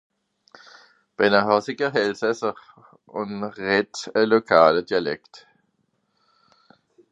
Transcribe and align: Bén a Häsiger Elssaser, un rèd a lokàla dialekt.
Bén 1.17 1.35
a 1.39 1.41
Häsiger 1.49 1.91
Elssaser, 2.01 2.55
un 3.23 3.31
rèd 3.59 3.93
a 4.19 4.23
lokàla 4.31 4.81
dialekt. 4.89 5.33